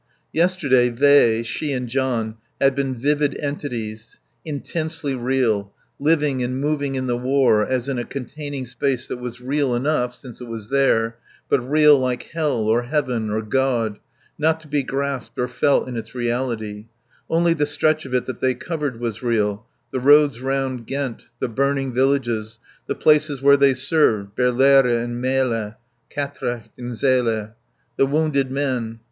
[0.33, 7.05] Yesterday they, she and John, had been vivid entities, intensely real, living and moving in
[7.05, 11.17] the war as in a containing space that was real enough, since it was there,
[11.49, 13.99] but real like hell or heaven or God,
[14.39, 16.87] not to be grasped or felt in its reality;
[17.29, 21.47] only the stretch of it that they covered was real, the roads round Ghent, the
[21.47, 22.57] burning villages,
[22.87, 25.75] the places where they served, Berlaere and Melle,
[26.11, 27.53] Quatrecht and Zele;
[27.97, 28.99] the wounded men.